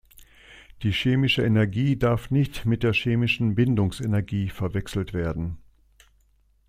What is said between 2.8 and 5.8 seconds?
der chemischen Bindungsenergie verwechselt werden.